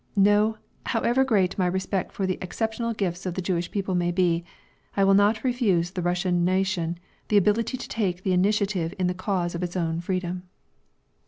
[0.15, 0.57] No,
[0.87, 4.43] however great my respect for the exceptional gifts of the Jewish people may be,
[4.97, 9.13] I will not refuse the Russian nation the ability of taking the initiative in the
[9.13, 10.49] cause of its own freedom.